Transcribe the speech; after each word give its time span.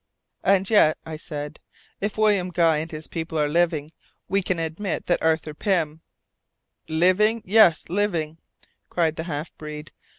"And 0.43 0.67
yet," 0.67 0.97
I 1.05 1.15
said, 1.15 1.59
"if 1.99 2.17
William 2.17 2.49
Guy 2.49 2.77
and 2.79 2.89
his 2.89 3.05
people 3.05 3.37
are 3.39 3.47
living, 3.47 3.91
can 4.43 4.57
we 4.57 4.63
admit 4.63 5.05
that 5.05 5.21
Arthur 5.21 5.53
Pym" 5.53 6.01
"Living? 7.03 7.43
Yes! 7.45 7.85
Living!" 7.87 8.39
cried 8.89 9.15
the 9.15 9.25
half 9.29 9.55
breed. 9.59 9.91